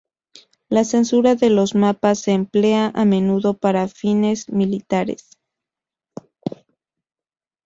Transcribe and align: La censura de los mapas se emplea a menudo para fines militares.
La 0.67 0.83
censura 0.83 1.35
de 1.35 1.51
los 1.51 1.75
mapas 1.75 2.17
se 2.21 2.31
emplea 2.31 2.87
a 2.95 3.05
menudo 3.05 3.53
para 3.59 3.87
fines 3.87 4.49
militares. 4.49 5.37